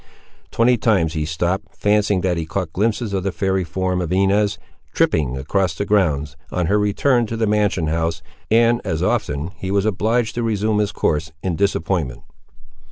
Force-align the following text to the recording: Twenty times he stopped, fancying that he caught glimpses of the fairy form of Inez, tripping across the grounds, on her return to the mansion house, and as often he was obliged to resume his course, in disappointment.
Twenty 0.49 0.77
times 0.77 1.13
he 1.13 1.25
stopped, 1.25 1.75
fancying 1.75 2.21
that 2.21 2.35
he 2.35 2.47
caught 2.47 2.73
glimpses 2.73 3.13
of 3.13 3.21
the 3.21 3.31
fairy 3.31 3.63
form 3.63 4.01
of 4.01 4.11
Inez, 4.11 4.57
tripping 4.93 5.37
across 5.37 5.75
the 5.75 5.85
grounds, 5.85 6.35
on 6.51 6.65
her 6.65 6.79
return 6.79 7.27
to 7.27 7.37
the 7.37 7.45
mansion 7.45 7.85
house, 7.85 8.23
and 8.49 8.81
as 8.83 9.03
often 9.03 9.49
he 9.57 9.69
was 9.69 9.85
obliged 9.85 10.33
to 10.33 10.41
resume 10.41 10.79
his 10.79 10.91
course, 10.91 11.31
in 11.43 11.55
disappointment. 11.55 12.23